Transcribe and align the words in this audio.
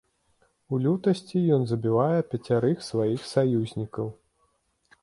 У 0.73 0.79
лютасці 0.85 1.41
ён 1.57 1.61
забівае 1.73 2.19
пяцярых 2.33 2.77
сваіх 2.89 3.21
саюзнікаў. 3.35 4.15